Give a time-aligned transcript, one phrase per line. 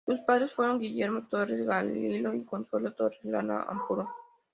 [0.03, 4.09] Sus padres fueron Guillermo Torres Barreiro y Consuelo Torres Lara Ampuero.